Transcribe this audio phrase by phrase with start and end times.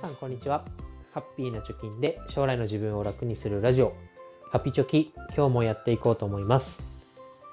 [0.00, 0.64] さんこんにちは
[1.12, 3.94] ハッピーな貯金で将来の自分を楽にするラジオ
[4.50, 6.82] ハッピチョキ今日もやっていこうと思います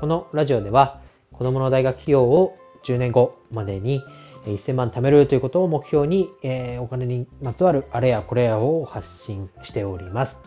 [0.00, 4.02] このラジオでは子供の大学費用を10年後までに
[4.46, 10.38] 1000万貯めるということを目標に、えー、お金にまつわるあれやこれやを発信しております。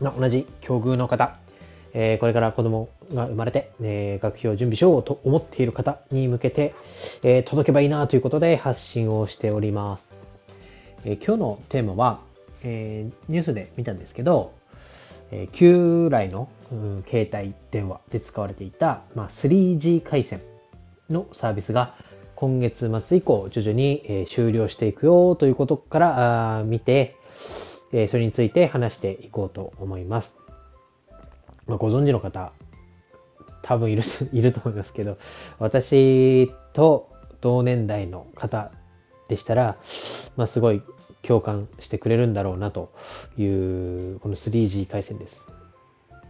[0.00, 1.36] 同じ境遇の方、
[1.92, 6.72] えー、これから子供が生まれて、えー、学費を準備しようと思っている方に向けて、
[7.24, 10.23] えー、届けばいいなということで発信をしております。
[11.04, 12.20] え今日のテーマは、
[12.62, 14.54] えニュースで見たんですけど、
[15.30, 20.40] え旧来の、うん、携帯電話で使われていた、まあ、3G 回線
[21.10, 21.94] のサービスが
[22.36, 27.16] 今月末以降徐々に、え終了していくよということから見て、
[27.92, 30.38] えそれについて話していこうと思います。
[31.66, 32.52] まあ、ご存知の方、
[33.60, 35.18] 多分いる いると思いますけど、
[35.58, 37.10] 私と
[37.42, 38.70] 同年代の方
[39.28, 39.76] でしたら、
[40.36, 40.82] まあ、すごい
[41.22, 42.92] 共感してくれるんだろうなと
[43.36, 45.48] いう、この 3G 回線です。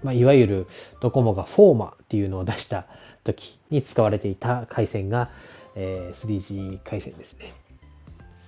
[0.03, 0.67] まあ、いわゆる
[1.01, 2.87] ドコモがフォーマっていうのを出した
[3.25, 5.31] 時に使われていた回線が、
[5.75, 7.53] えー、3G 回線ですね。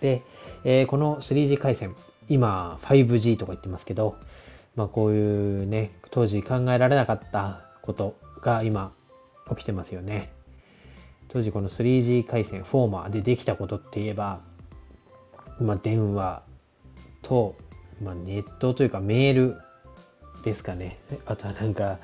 [0.00, 0.22] で、
[0.64, 1.97] えー、この 3G 回線、
[2.28, 4.17] 今 5G とか言ってますけど、
[4.77, 8.92] まあこういうね、当時考えられなかったことが今
[9.48, 10.36] 起きてますよね。
[11.28, 14.41] 当時この 3G 回線、フォーマーでできたことって言えば、
[15.60, 16.42] まあ電話
[17.22, 17.56] と、
[18.02, 19.56] まあ、ネットというかメール
[20.44, 20.98] ですかね。
[21.27, 21.98] あとはなんか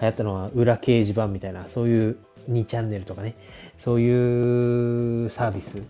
[0.00, 2.18] 流行ったのは裏掲示板みたいな、そういう
[2.50, 3.34] 2チャンネルとかね、
[3.78, 5.82] そういうサービス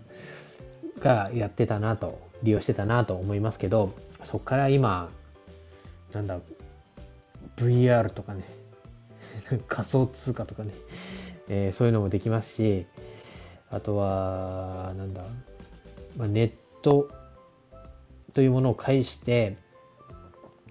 [0.99, 3.93] がやってたなと、利用してたなと思いますけど、
[4.23, 5.09] そこから今、
[6.13, 6.39] なんだ、
[7.57, 8.43] VR とかね、
[9.67, 10.71] 仮想通貨とかね、
[11.49, 12.85] えー、そういうのもできますし、
[13.71, 15.23] あとは、なんだ、
[16.17, 17.09] まあ、ネット
[18.33, 19.57] というものを介して、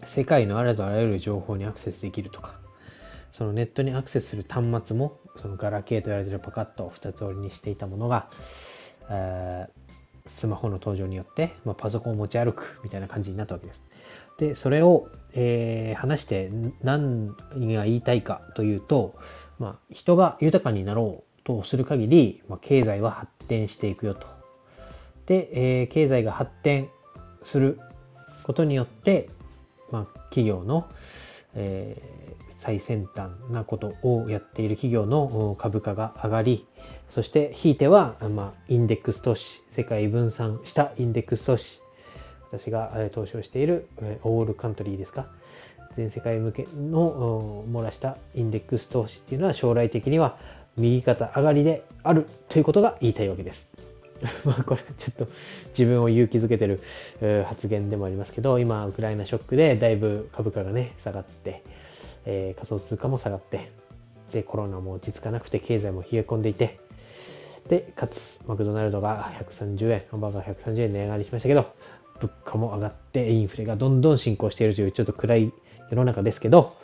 [0.05, 2.55] 世界のあらゆる情報にアクセスできるとか、
[3.33, 8.31] そのネットにアクセスする端末も、そのガラケーと言われているパカッと二つ折りにしていたものが、
[10.27, 13.85] スマホの登場によって、まあ、パソコンを持ち歩くみたいな感じになったわけです。
[14.39, 16.51] で、それを、えー、話して
[16.83, 19.15] 何が言いたいかというと、
[19.59, 24.27] まあ、人が豊かになろうとする限り、まあ、経済は発展していくよと。
[25.27, 26.89] で、えー、経済が発展
[27.43, 27.79] する
[28.43, 29.29] ことによって、
[29.91, 30.89] まあ、企業の、
[31.55, 36.67] えー、最先端なことをやっている企業の株価が上がり、
[37.11, 41.81] そしてひいては、まあ、インデックス投資、世界分散したインデックス投資、
[42.51, 43.89] 私が投資をしている
[44.23, 45.29] オールカントリーですか、
[45.99, 50.39] 全世界向けの漏らしたインデックス投資っていうのは将来的には
[50.77, 53.69] 右肩上がりであるということが言いたいわけです。
[54.47, 55.27] まあこれちょっと
[55.71, 56.81] 自分を勇気づけてる
[57.47, 61.65] 発言でもありますけど、今ウクライナショックでだいぶ株価がね、下がって、
[62.27, 63.69] えー、仮想通貨も下がって、
[64.33, 66.79] で、コロナも落ち着かなくて、経済も冷え込んでいて、
[67.69, 71.67] で、かつ、マクドナルドが130円、ハンバーガー130円値上がりしましたけど、
[72.21, 75.53] 物価も上がって、インフレがどんどん進行しているという、ちょっと暗い
[75.91, 76.77] 世の中ですけど、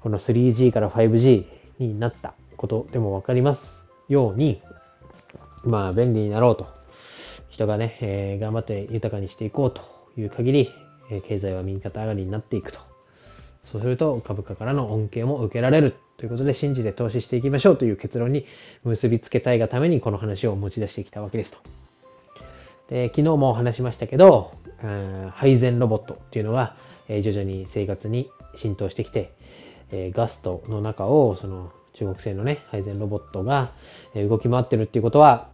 [0.00, 1.46] この 3G から 5G
[1.78, 4.62] になったことでもわかりますように、
[5.64, 6.66] まあ、便利になろうと。
[7.48, 9.82] 人がね、えー、頑張って豊かにしていこうと
[10.20, 10.70] いう限り、
[11.10, 12.78] え、経済は右肩上がりになっていくと。
[13.64, 18.46] そうすると株価からの恩恵も受けられるということで信じて投資していきましょうという結論に
[18.84, 21.58] 結びつけたいがためにこの話を持ち出してきたわけですと。
[22.88, 24.52] で昨日も話しましたけど、
[25.32, 26.76] 配膳ロボットっていうのが、
[27.08, 29.32] え徐々に生活に浸透してきて、
[29.92, 33.70] えガストの中をその中国製のね、配膳ロボットが
[34.14, 35.48] 動き回ってるっていうことは、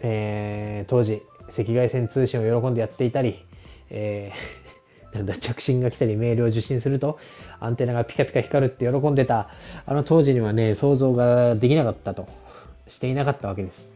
[0.00, 3.44] えー、当時赤外線通信を喜んでやっていたり、
[3.90, 4.66] えー
[5.16, 7.18] なんだ、着信が来たりメールを受信すると、
[7.58, 9.48] アンテナがピカピカ光るって喜んでた、
[9.86, 12.28] あの当時にはね、想像ができなかったと、
[12.88, 13.88] していなかったわけです。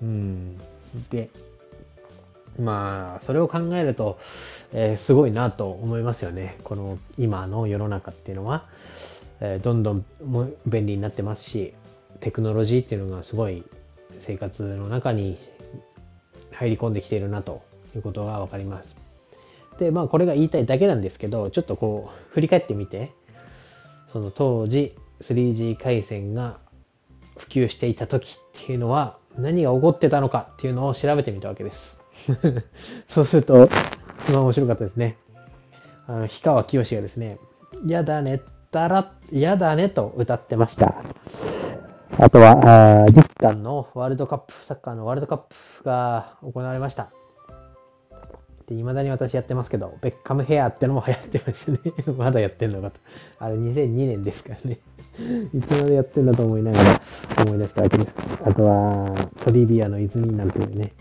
[0.00, 0.56] うん。
[1.10, 1.28] で、
[2.58, 4.18] まあ、それを考えると、
[4.72, 6.58] えー、すごいなと思いますよね。
[6.64, 8.66] この今の世の中っていうのは、
[9.40, 10.04] えー、どんどん
[10.66, 11.74] 便利になってますし、
[12.20, 13.62] テクノロジーっていうのがすごい
[14.18, 15.38] 生活の中に
[16.50, 17.62] 入り込んできているなと
[17.94, 18.96] いうことがわかります。
[19.78, 23.12] で、まあこれが言いたいだけなんですけど、ちょっとこう振り返ってみて、
[24.12, 26.58] その当時 3G 回線が
[27.36, 32.04] 普及していた時っていうのは何が起こってたのかっていうのを調べてみたわけです。
[33.06, 33.68] そうすると、
[34.30, 35.16] まあ面白かったですね。
[36.06, 37.38] あの、氷川きよしがですね、
[37.86, 38.40] やだねっ
[38.70, 40.94] たら、やだねと歌ってました。
[42.18, 45.38] あとは、日韓のワールドカップ、サッカーのワールドカッ
[45.78, 47.10] プが行われました。
[48.66, 51.78] で、未だに私やってますけど、ベッカムヘアってのも流行ってましたね。
[52.18, 53.00] まだやってんのかと。
[53.38, 54.78] あれ2002年ですからね。
[55.54, 57.00] いつまでやってんだと思いながら
[57.44, 58.14] 思い出したわけです。
[58.44, 60.92] あとは、トリビアの泉なんていうね、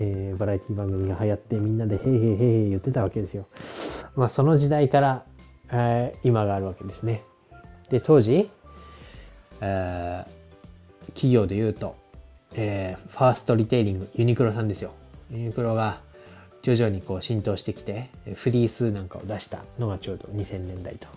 [0.00, 3.46] えー、バラエティ番組が流行ってみんなでへいへいへいへい言ってたわけですよ。
[4.16, 5.24] まあその時代から、
[5.70, 7.22] えー、今があるわけですね。
[7.90, 8.50] で、当時、
[9.60, 11.96] えー、企業で言うと、
[12.54, 14.92] えー、ファーストリテイリング、ユニクロさんですよ。
[15.30, 16.00] ユニクロが
[16.62, 21.08] 徐々にこう浸透してきて、フリースなんかを出したのがちょうど2000年代と。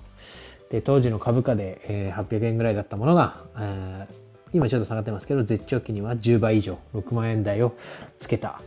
[0.69, 7.73] で、当時の株価で、えー、800円ぐらいだったものが、えー、今ちょっと下がってますけど、絶頂期には10倍以上、6万円台を
[8.19, 8.61] つけた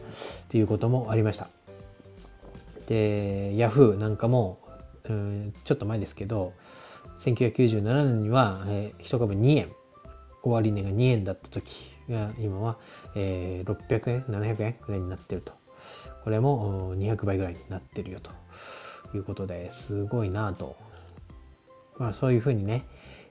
[0.48, 1.48] ということもありました。
[2.86, 4.58] で、ヤフーなんかも、
[5.08, 6.52] うん、ちょっと前ですけど、
[7.20, 9.72] 1997年には、えー、1株2円、
[10.42, 12.78] 終値が2円だった時が今は、
[13.14, 15.52] えー、600円、700円ぐらいになってると。
[16.24, 18.30] これも200倍ぐらいになってるよと
[19.14, 20.76] いうことですごいなぁと。
[21.98, 22.84] まあそういうふうにね、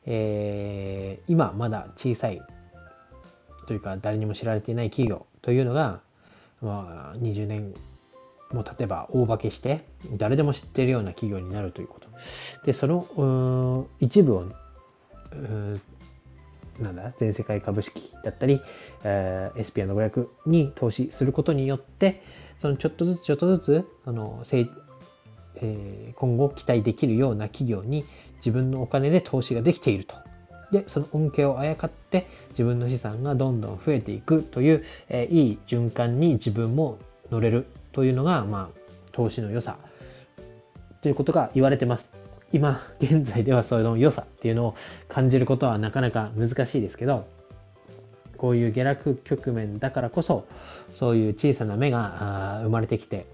[0.05, 2.41] えー、今まだ小さい
[3.67, 6.01] というか誰にも知られていない企業というのが、
[6.61, 7.73] まあ、20年
[8.51, 9.85] も経てば大化けして
[10.17, 12.07] 誰でも知っているような企業になるということ。
[12.65, 14.45] で、その一部を
[16.79, 18.61] なんだ、全世界株式だったり、
[19.03, 22.23] えー、SPR の500に投資することによって、
[22.59, 24.43] そのちょっとずつちょっとずつ、あの、
[25.55, 28.05] えー、今後期待できるような企業に
[28.43, 30.15] 自分のお金で投資ができていると。
[30.71, 36.97] で、その恩恵をあやかって自分の資産がどんどん増えていくという、え、いい循環に自分も
[37.31, 38.79] 乗れるというのが、まあ、
[39.11, 39.77] 投資の良さ
[41.01, 42.11] ということが言われてます。
[42.51, 44.75] 今現在ではそういうの良さっていうのを
[45.09, 47.25] 感じることはなかなか難しいですけど
[48.37, 50.45] こういう下落局面だからこそ
[50.93, 53.25] そういう小さな芽が生まれてきて、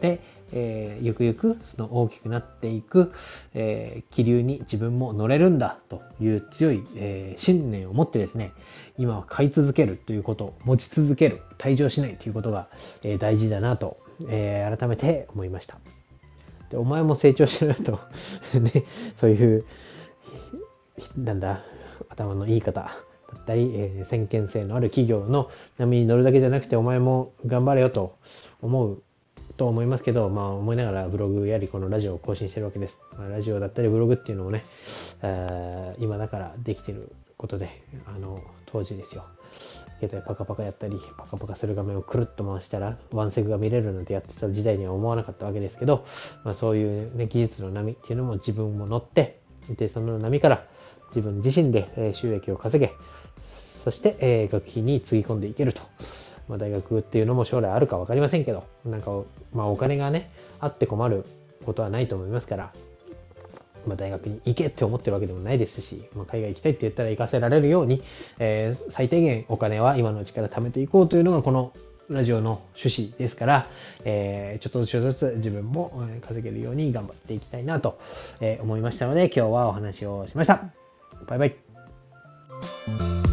[0.00, 3.12] えー、ゆくゆくその大きくなっていく、
[3.54, 8.52] えー、気流に自分も乗れるんだという強い、えー、信念を持ってですね
[8.96, 12.68] 今は買い続けるということ持ち続ける退場しないということが、
[13.02, 13.98] えー、大事だなと、
[14.28, 15.78] えー、改めて思いました。
[16.70, 17.98] でお前も成長しろよと
[18.58, 18.84] ね、
[19.16, 19.64] そういう、
[21.16, 21.62] なんだ、
[22.08, 22.90] 頭のいい方だ
[23.38, 28.16] ったり、えー、先見性のある企業の波に乗るだけじゃなくて、お前も頑張れよと
[28.60, 29.02] 思う
[29.56, 33.00] と思いますけど、まあ思いながらブログやりこのラジオを更新してるわけです。
[33.16, 34.64] まあ、ラジオだったりブログっていうのもね、
[35.22, 39.24] えー、今だからできてることで、あの、当時ですよ。
[40.00, 46.06] 携帯パカパカやったり、パカパカする画面をくるっと回したら、ワンセグが見れるなんてやってた時代には思わなかったわけですけど、
[46.44, 49.40] まあ、そういう、ね、技術の波っていうのも自分も乗って、
[49.76, 50.66] で、その波から
[51.08, 52.92] 自分自身で収益を稼げ、
[53.82, 55.80] そして、えー、学費につぎ込んでいけると。
[56.48, 59.10] まあ、大学っていうのも将来あるか分かりませんけど、なんか、
[59.52, 60.30] まあ、お金がね、
[60.60, 61.24] あって困る
[61.64, 62.72] ことはないと思いますから、
[63.86, 68.02] まあ、大学に行けって思ってるわけでもないですし、まあ、海外行きたいって言ったら行かせられるように、
[68.38, 71.72] えー、最低限お金は今のうちから貯めていこうというのがこの
[72.08, 73.66] ラジオの趣旨ですから、
[74.04, 77.98] えー、ちょっとずつ自分も稼げるように頑張っていきたいなと
[78.60, 80.70] 思いましたので、今日はお話をしました。
[81.26, 83.27] バイバイ。